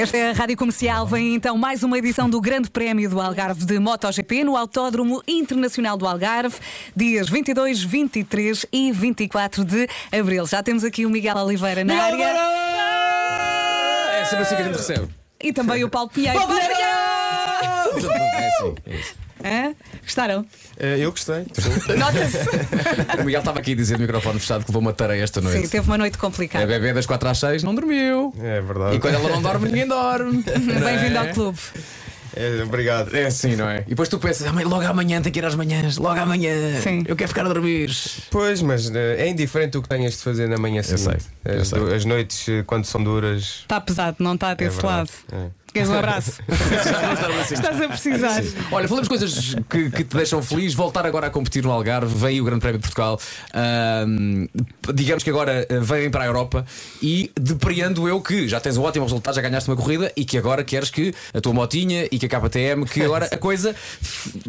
[0.00, 1.06] Esta é a Rádio Comercial.
[1.06, 5.94] Vem então mais uma edição do Grande Prémio do Algarve de MotoGP no Autódromo Internacional
[5.98, 6.56] do Algarve,
[6.96, 10.46] dias 22, 23 e 24 de abril.
[10.46, 12.24] Já temos aqui o Miguel Oliveira na área
[14.20, 15.08] É sempre assim que a gente recebe.
[15.38, 16.38] e também o Paulo Pinheiro.
[16.38, 16.89] Paulo Pinheiro!
[18.60, 19.14] É assim, é isso.
[19.42, 19.74] Hã?
[20.02, 20.44] Gostaram?
[20.78, 21.46] Eh, eu gostei.
[21.96, 22.38] Nota-se.
[23.20, 25.62] O Miguel estava aqui a dizer no microfone fechado que levou uma tarefa esta noite.
[25.62, 26.66] Sim, teve uma noite A complicada.
[26.66, 28.34] bebê das 4 às 6 não dormiu.
[28.38, 28.96] É verdade.
[28.96, 30.42] E quando ela não dorme, ninguém dorme.
[30.44, 31.32] Bem-vindo ao É?
[31.32, 31.58] clube.
[32.36, 33.12] É, obrigado.
[33.16, 33.78] É assim, não é?
[33.86, 36.80] E depois tu pensas, "Ah, mas logo amanhã tem que ir às manhãs, logo amanhã.
[36.80, 37.02] Sim.
[37.08, 37.90] Eu quero ficar a dormir.
[38.30, 41.24] Pois, mas eh, é indiferente o que tenhas de fazer na manhã seguinte.
[41.44, 41.78] sei, eu As, sei.
[41.80, 43.60] du- as noites, eh, quando são duras.
[43.62, 44.86] Está pesado, não está É desse verdade.
[44.86, 45.10] lado.
[45.32, 45.46] É.
[45.72, 46.40] Queres um abraço?
[47.52, 48.42] Estás a precisar.
[48.72, 50.74] Olha, falamos coisas que, que te deixam feliz.
[50.74, 53.20] Voltar agora a competir no Algarve, vem aí o Grande Prémio de Portugal.
[53.54, 54.46] Ahm,
[54.92, 56.64] digamos que agora eh, vêm para a Europa
[57.00, 60.36] e depreendo eu que já tens um ótimo resultado, já ganhaste uma corrida e que
[60.36, 63.74] agora queres que a tua motinha e que a KTM, que agora a coisa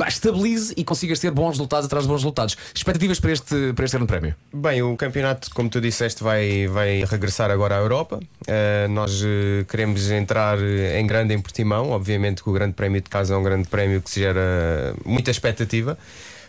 [0.08, 2.58] estabilize e consigas ter bons resultados atrás de bons resultados.
[2.74, 4.36] Expectativas para este, para este Grande Prémio?
[4.54, 8.20] Bem, o campeonato, como tu disseste, vai, vai regressar agora à Europa.
[8.48, 11.90] Eh, nós eh, queremos entrar em grande em Portimão.
[11.90, 15.30] Obviamente que o Grande Prémio de Casa é um grande prémio que se gera muita
[15.30, 15.98] expectativa.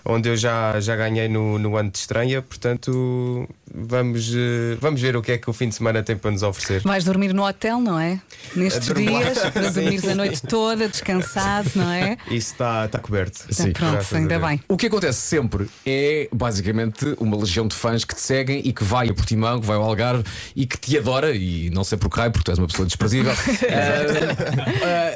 [0.05, 5.17] Onde eu já, já ganhei no, no ano de estreia, portanto vamos, eh, vamos ver
[5.17, 6.83] o que é que o fim de semana tem para nos oferecer.
[6.83, 8.21] Vais dormir no hotel, não é?
[8.57, 10.15] Nestes dormir dias, para Sim, dormires a sim.
[10.15, 12.17] noite toda, descansado, não é?
[12.27, 13.41] Isso está, está coberto.
[13.51, 14.61] Então, pronto, graças a ainda bem.
[14.69, 18.85] O que acontece sempre é basicamente uma legião de fãs que te seguem e que
[18.85, 22.11] vai a Portimão, que vai ao Algarve e que te adora, e não sei por
[22.11, 23.33] que raio, porque tu és uma pessoa desprezível.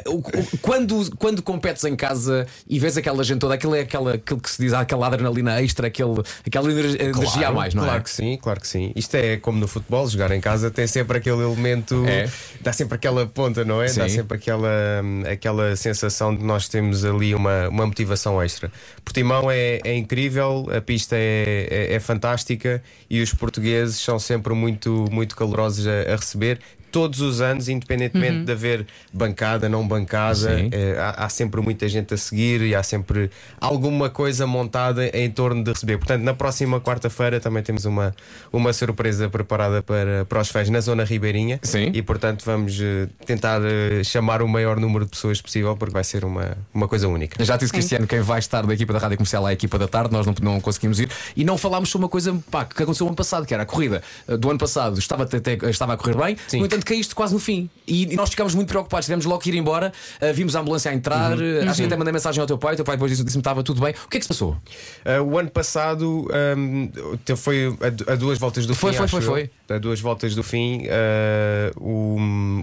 [0.06, 4.14] O- o- quando, quando competes em casa e vês aquela gente toda, aquilo é aquela,
[4.14, 7.98] aquilo que se diz, aquela adrenalina extra, aquele, aquela ener- energia a mais, não claro
[8.00, 8.02] é?
[8.02, 8.92] que sim, claro que sim.
[8.96, 12.28] Isto é como no futebol, jogar em casa tem sempre aquele elemento, É.
[12.60, 13.86] dá sempre aquela ponta, não é?
[13.86, 14.16] Dá Sim.
[14.16, 14.68] sempre aquela,
[15.02, 18.70] hum, aquela sensação de nós temos ali uma, uma motivação extra.
[19.04, 24.52] Portimão é, é incrível, a pista é, é, é fantástica e os portugueses são sempre
[24.54, 26.58] muito, muito calorosos a, a receber.
[26.92, 32.14] Todos os anos, independentemente de haver bancada, não bancada, eh, há, há sempre muita gente
[32.14, 33.30] a seguir e há sempre
[33.60, 34.65] alguma coisa montada
[35.12, 35.98] em torno de receber.
[35.98, 38.14] Portanto, na próxima quarta-feira também temos uma,
[38.52, 41.58] uma surpresa preparada para, para os fãs na Zona Ribeirinha.
[41.62, 41.90] Sim.
[41.92, 46.04] E, portanto, vamos eh, tentar eh, chamar o maior número de pessoas possível porque vai
[46.04, 47.42] ser uma, uma coisa única.
[47.44, 49.88] Já disse Cristiano, quem vai estar da equipa da Rádio Comercial é a equipa da
[49.88, 53.04] tarde, nós não, não conseguimos ir e não falámos sobre uma coisa pá, que aconteceu
[53.04, 55.96] no ano passado, que era a corrida eh, do ano passado, estava, até, estava a
[55.96, 56.60] correr bem, Sim.
[56.60, 57.68] no entanto caíste quase no fim.
[57.86, 59.92] E, nós ficámos muito preocupados, tivemos logo que ir embora,
[60.34, 62.76] vimos a ambulância a entrar, eh, acho que até mandei mensagem ao teu pai, o
[62.76, 63.94] teu pai depois disse- disse-me que estava tudo bem.
[64.04, 64.55] O que é que se passou?
[65.04, 66.90] Uh, o ano passado um,
[67.36, 67.76] foi
[68.08, 68.98] a, a duas voltas do Foi, fim.
[68.98, 69.24] foi, foi, eu.
[69.24, 69.50] foi.
[69.76, 72.16] A duas voltas do fim, uh, o,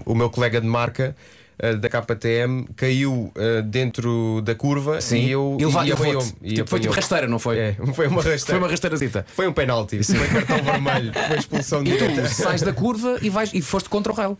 [0.06, 1.14] o meu colega de marca.
[1.62, 6.06] uh, Da KTM caiu uh, dentro da curva e eu e leva- e ele foi,
[6.08, 7.58] apanhou-me, e tipo, foi tipo rasteira, não foi?
[7.58, 8.46] É, foi uma rasteira.
[8.46, 9.26] Foi uma rasteirazita.
[9.34, 13.52] Foi um penalti, foi cartão vermelho, foi expulsão E tu sais da curva e, vais,
[13.54, 14.36] e foste contra o rail.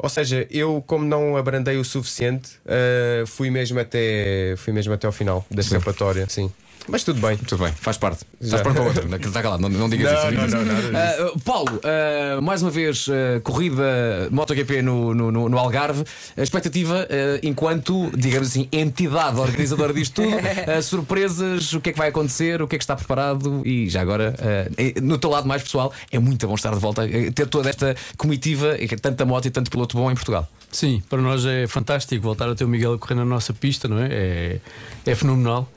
[0.00, 5.08] Ou seja, eu, como não abrandei o suficiente, uh, fui, mesmo até, fui mesmo até
[5.08, 6.52] ao final da escapatória, sim.
[6.88, 7.36] Mas tudo bem.
[7.36, 8.24] Tudo bem, faz parte.
[8.40, 8.56] Já.
[8.56, 9.04] Estás pronto para outra.
[9.04, 10.40] Não, está calado, não, não digas Não, isso.
[10.40, 10.96] não, não, nada disso.
[10.96, 16.04] Ah, Paulo, ah, mais uma vez, ah, corrida MotoGP no, no, no, no Algarve.
[16.36, 21.92] A expectativa, ah, enquanto, digamos assim, entidade organizadora disto tudo, ah, surpresas, o que é
[21.92, 25.18] que vai acontecer, o que é que está preparado e já agora, ah, eh, no
[25.18, 28.76] teu lado mais pessoal, é muito bom estar de volta, eh, ter toda esta comitiva,
[28.78, 30.48] e tanta moto e tanto piloto bom em Portugal.
[30.70, 33.88] Sim, para nós é fantástico voltar a ter o Miguel a correr na nossa pista,
[33.88, 34.08] não é?
[34.10, 34.60] É,
[35.06, 35.68] é fenomenal.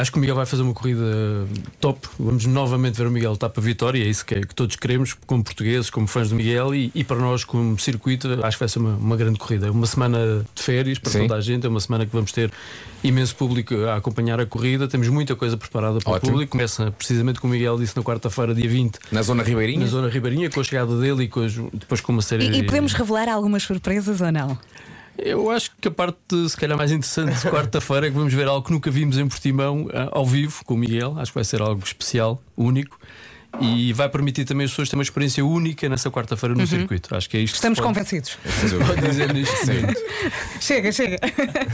[0.00, 1.04] Acho que o Miguel vai fazer uma corrida
[1.80, 2.06] top.
[2.18, 4.02] Vamos novamente ver o Miguel lutar para a vitória.
[4.02, 6.74] É isso que, é- que todos queremos, como portugueses, como fãs do Miguel.
[6.74, 9.66] E, e para nós, como circuito, acho que vai ser uma, uma grande corrida.
[9.68, 11.20] É Uma semana de férias para Sim.
[11.22, 11.64] toda a gente.
[11.66, 12.50] É uma semana que vamos ter
[13.02, 14.86] imenso público a acompanhar a corrida.
[14.86, 16.28] Temos muita coisa preparada para Ótimo.
[16.28, 16.52] o público.
[16.52, 19.80] Começa precisamente como o Miguel disse na quarta-feira, dia 20, Na zona ribeirinha.
[19.80, 22.58] na Zona Ribeirinha, com a chegada dele e com as- depois com uma série E,
[22.58, 24.58] e podemos revelar algumas surpresas ou não?
[25.18, 28.46] Eu acho que a parte, se calhar, mais interessante de quarta-feira é que vamos ver
[28.46, 31.16] algo que nunca vimos em Portimão ah, ao vivo com o Miguel.
[31.18, 32.98] Acho que vai ser algo especial, único.
[33.60, 37.14] E vai permitir também as pessoas terem uma experiência única nessa quarta-feira no circuito.
[37.14, 38.36] Acho que é isto que Estamos pode, convencidos.
[38.86, 39.28] pode dizer.
[40.60, 41.16] Chega, chega.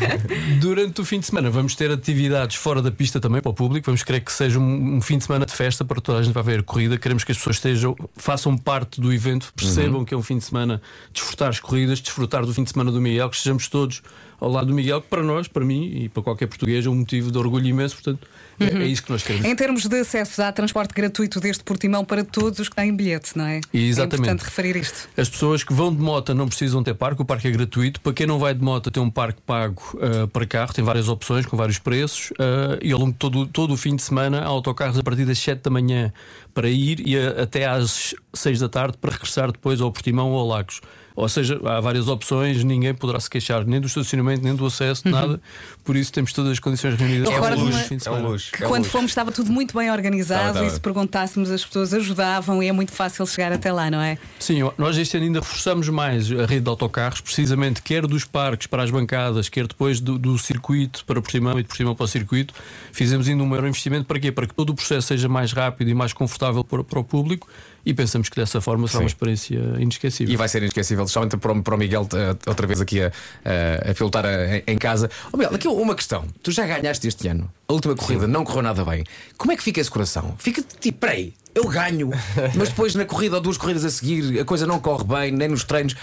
[0.60, 3.86] Durante o fim de semana vamos ter atividades fora da pista também para o público.
[3.86, 6.32] Vamos querer que seja um, um fim de semana de festa para toda a gente
[6.34, 6.96] vai ver a corrida.
[6.98, 10.44] Queremos que as pessoas estejam, façam parte do evento, percebam que é um fim de
[10.44, 10.80] semana
[11.12, 14.02] desfrutar as corridas, desfrutar do fim de semana do Miguel, que estejamos todos
[14.40, 16.96] ao lado do Miguel, que para nós, para mim e para qualquer português é um
[16.96, 17.94] motivo de orgulho imenso.
[17.94, 18.26] Portanto,
[18.58, 19.46] é- é, isso que nós queremos.
[19.46, 23.36] Em termos de acesso a transporte gratuito desde Portimão para todos os que têm bilhete,
[23.36, 23.60] não é?
[23.72, 24.14] Exatamente.
[24.14, 25.08] É importante referir isto.
[25.16, 28.00] As pessoas que vão de moto não precisam ter parque, o parque é gratuito.
[28.00, 31.08] Para quem não vai de moto, tem um parque pago uh, para carro, tem várias
[31.08, 32.30] opções com vários preços.
[32.32, 35.24] Uh, e ao longo de todo, todo o fim de semana há autocarros a partir
[35.24, 36.12] das 7 da manhã
[36.54, 40.38] para ir e a, até às 6 da tarde para regressar depois ao Portimão ou
[40.40, 40.80] ao Lagos.
[41.14, 45.02] Ou seja, há várias opções, ninguém poderá se queixar nem do estacionamento, nem do acesso,
[45.06, 45.12] Uhum.
[45.12, 45.40] nada.
[45.84, 48.22] Por isso temos todas as condições reunidas Eu para todos os fins de É um
[48.28, 48.52] luxo.
[48.52, 48.90] Que é quando luxo.
[48.92, 52.72] fomos estava tudo muito bem organizado Estava, e se perguntássemos as pessoas ajudavam e é
[52.72, 54.16] muito fácil chegar até lá, não é?
[54.38, 58.66] Sim, nós este ano ainda reforçamos mais a rede de autocarros, precisamente quer dos parques
[58.66, 62.08] para as bancadas, quer depois do, do circuito para Portimão e de Portimão para o
[62.08, 62.54] circuito.
[62.92, 64.30] Fizemos ainda um maior investimento para quê?
[64.32, 67.48] Para que todo o processo seja mais rápido e mais confortável para, para o público
[67.84, 69.04] e pensamos que dessa forma será Sim.
[69.04, 70.32] uma experiência inesquecível.
[70.32, 73.06] E vai ser inesquecível, especialmente para o, Miguel, eh, outra vez aqui a,
[73.44, 75.10] a, a pilotar eh, em casa.
[75.32, 76.24] Oh, Miguel, aqui uma questão.
[76.42, 79.04] Tu já ganhaste este ano, a última corrida não correu nada bem.
[79.36, 80.34] Como é que fica esse coração?
[80.38, 82.10] Fica tipo, peraí, eu ganho,
[82.56, 85.48] mas depois na corrida ou duas corridas a seguir a coisa não corre bem, nem
[85.48, 85.94] nos treinos.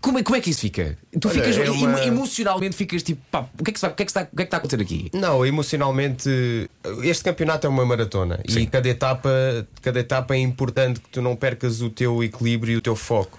[0.00, 0.96] Como é, como é que isso fica?
[1.20, 3.88] Tu Olha, ficas é uma- emo- emocionalmente, ficas tipo, pá, o que é que, está,
[3.88, 5.10] o que, é que, está, o que é que está a acontecer aqui?
[5.14, 6.28] Não, emocionalmente,
[7.02, 9.30] este campeonato é uma maratona e cada etapa,
[9.82, 13.38] cada etapa é importante que tu não percas o teu equilíbrio e o teu foco.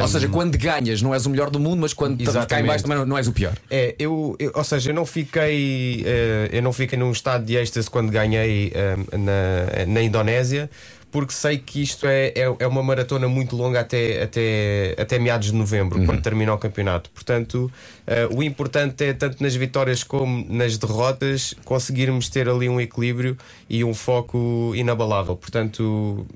[0.00, 2.60] Ou Um, seja, quando ganhas não és o melhor do mundo, mas quando estás cá
[2.60, 2.66] em Exatamente.
[2.68, 3.54] baixo também não, és o pior.
[3.70, 7.56] É, eu, eu- ou seja, eu não fiquei, eh, eu não fiquei num estado de
[7.56, 10.68] êxtase quando ganhei eh, na, na Indonésia,
[11.10, 15.48] porque sei que isto é, é, é uma maratona muito longa até, até, até meados
[15.48, 17.10] de novembro, quando termina o campeonato.
[17.10, 17.70] Portanto,
[18.06, 23.36] eh, o importante é, tanto nas vitórias como nas derrotas, conseguirmos ter ali um equilíbrio
[23.68, 25.36] e um foco inabalável.
[25.36, 26.26] Portanto,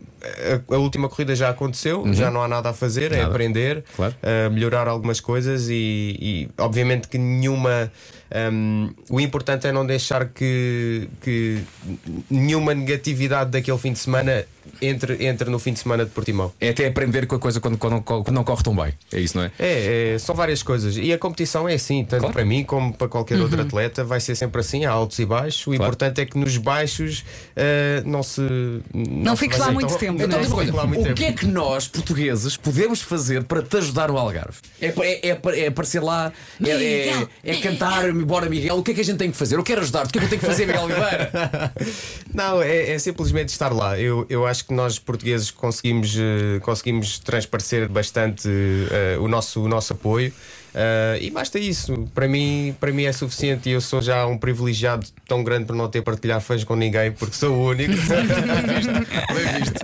[0.71, 3.29] a, a última corrida já aconteceu, já não há nada a fazer, é Nada.
[3.31, 4.15] aprender Claro.
[4.23, 7.91] a melhorar algumas coisas e, e, obviamente que nenhuma
[8.53, 11.61] hum, o importante é não deixar que, que
[12.31, 14.45] nenhuma negatividade daquele fim de semana
[14.83, 16.53] entre, entre no fim de semana de Portimão.
[16.61, 18.93] É até aprender com a coisa quando, quando, quando não corre tão bem.
[19.13, 19.53] É isso, não é?
[19.59, 22.35] É, é, são várias coisas e a competição é assim, tanto Claro.
[22.35, 25.61] para mim como para qualquer outro atleta, vai ser sempre assim, há altos e baixos.
[25.63, 25.83] O Claro.
[25.85, 27.25] importante é que nos baixos
[27.55, 28.41] eh, não se
[28.93, 31.15] não, se fiques lá muito tão- tempo, Então, uma coisa, o tempo.
[31.15, 34.59] que é que nós, portugueses, podemos fazer para te ajudar no Algarve?
[34.81, 36.33] É, é, é, é aparecer lá,
[36.63, 39.57] é, é, é cantar, bora Miguel, o que é que a gente tem que fazer?
[39.57, 41.73] Eu quero ajudar-te, o que é que eu tenho que fazer, Miguel Oliveira?
[42.33, 43.99] Não, é, é simplesmente estar lá.
[43.99, 48.49] Eu, eu acho que nós portugueses conseguimos, eh, conseguimos transparecer bastante
[48.91, 50.33] eh, o, nosso, o nosso apoio.
[50.79, 52.07] Eh, e basta isso.
[52.15, 55.75] Para mim, para mim é suficiente e eu sou já um privilegiado tão grande por
[55.75, 57.95] não ter partilhar fãs com ninguém, porque sou o único.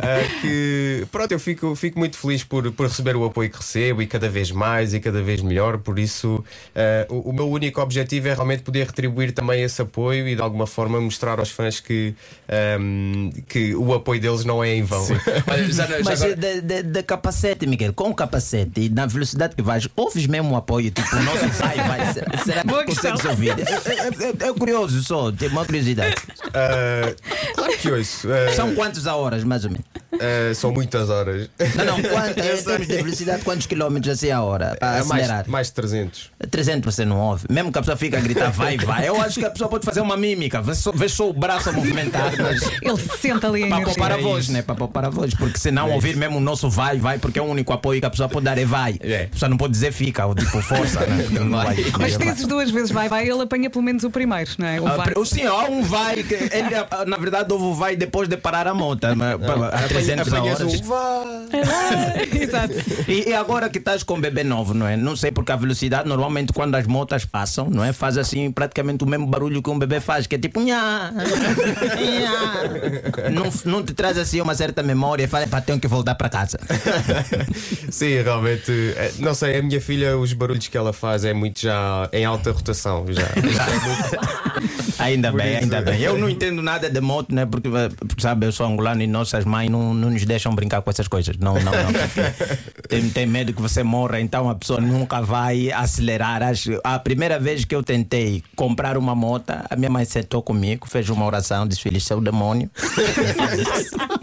[0.04, 4.02] Eh, que pronto, eu fico, fico muito feliz por, por receber o apoio que recebo
[4.02, 5.78] e cada vez mais e cada vez melhor.
[5.78, 6.44] Por isso,
[6.74, 10.42] eh, o, o meu único objetivo é realmente poder retribuir também esse apoio e de
[10.42, 12.14] alguma forma mostrar aos fãs que,
[12.48, 15.06] ehm, que o apoio deles não é em vão.
[15.50, 19.62] Olha, já, já Mas agora- de capacete, Miguel, com o capacete e na velocidade que
[19.62, 22.12] vais, ouves mesmo o apoio, tipo, o nosso vai, vai.
[22.12, 23.50] se- Será que consegues ouvir?
[23.58, 26.14] É, é- é curioso só, tem uma curiosidade.
[26.54, 27.14] Eh,
[27.54, 28.30] claro que ouço.
[28.32, 29.86] Eh, São quantos a horas, mais ou menos?
[30.18, 31.48] Eh, são muitas horas.
[31.76, 34.76] Não, não, quanto, Eu em termos de velocidade, quantos quilómetros assim a hora?
[34.78, 35.36] Para Eh, acelerar?
[35.36, 36.30] mais, mais de 300.
[36.50, 37.44] 300 você não ouve.
[37.50, 39.08] Mesmo que a pessoa fica a gritar, vai, vai.
[39.08, 41.68] Eu acho que a pessoa pode fazer uma mímica, vê só, vê só o braço
[41.70, 42.62] a movimentar, mas.
[42.82, 44.62] Ele se senta ali em Para poupar a É voz, né?
[44.62, 47.46] Para poupar a voz, porque senão ouvir mesmo o nosso vai, vai, porque é o
[47.46, 48.96] único apoio que a pessoa pode dar é vai.
[49.00, 49.24] É.
[49.24, 51.26] A pessoa não pode dizer fica, ou tipo força, né?
[51.32, 51.76] Não vai.
[51.98, 54.80] Mas dizes duas vezes vai, vai, ele apanha pelo menos o primeiro, não é?
[54.80, 55.12] O Ah, vai.
[55.24, 56.74] Sim, há um vai, que ele,
[57.06, 60.36] na verdade, houve o vai depois de parar a moto, mas, pá, a 300 a
[60.38, 60.80] Apanhas horas.
[60.80, 61.24] um vá.
[62.40, 62.74] Exato.
[63.08, 64.96] E, e agora que estás com um bebê novo, não é?
[64.96, 67.92] Não sei porque a velocidade, normalmente quando as motas passam, não é?
[67.92, 73.30] Faz assim praticamente o mesmo barulho que um bebê faz, que é tipo nha, nha.
[73.30, 76.28] Não, não te traz assim uma certa memória e fala, pá, tenho que voltar para
[76.28, 76.58] casa.
[77.90, 78.72] Sim, realmente.
[79.18, 82.50] Não sei, a minha filha, os barulhos que ela faz é muito já em alta
[82.52, 83.04] rotação.
[83.08, 86.00] Já, já é Ainda bem, ainda bem.
[86.00, 87.44] Eu não entendo nada de moto, né?
[87.46, 90.80] Porque, eh, porque, sabe, eu sou angolano e nossas mães não, não nos deixam brincar
[90.82, 91.36] com essas coisas.
[91.38, 91.92] Não, não, não.
[92.88, 96.42] Tem, tem medo que você morra, então a pessoa nunca vai acelerar.
[96.42, 100.86] Acho- A primeira vez que eu tentei comprar uma moto, a minha mãe sentou comigo,
[100.86, 102.70] fez uma oração, disse: Filho, isso é o demônio.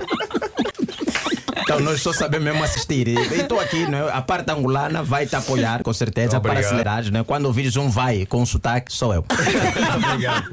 [1.70, 3.08] Então nós só sabemos mesmo assistir.
[3.08, 4.10] E estou aqui, né?
[4.12, 6.58] a parte angolana vai te apoiar, com certeza, Obrigado.
[6.58, 7.12] para acelerares.
[7.12, 7.24] Né?
[7.24, 9.24] Quando ouvires um vai com sotaque, sou eu.
[9.30, 10.50] Obrigado.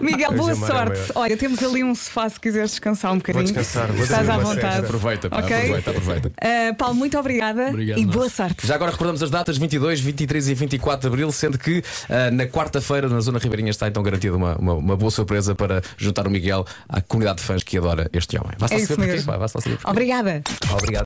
[0.00, 0.72] Miguel, boa é sorte.
[0.98, 1.06] maior.
[1.14, 3.44] Olha, temos ali um sofá se quiseres descansar um bocadinho.
[3.44, 4.78] descansar, vou Estás à vontade.
[4.84, 5.56] Aproveita, pá, Ok?
[5.56, 6.28] aproveita, aproveita.
[6.28, 8.14] Uh, Paulo, muito obrigada Obrigado, e nós.
[8.14, 8.66] boa sorte.
[8.66, 12.46] Já agora recordamos as datas 22, 23 e 24 de abril, sendo que ah, na
[12.46, 16.30] quarta-feira, na Zona Ribeirinha, está então garantida uma, uma, uma boa surpresa para juntar o
[16.30, 18.52] Miguel à comunidade de fãs que adora este homem.
[18.58, 19.91] Vai-se É lá saber porquê, vai-se lá saber porquê.
[19.92, 20.42] Obrigada.
[20.72, 21.00] Obrigado.